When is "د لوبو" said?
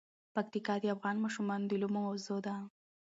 1.67-1.95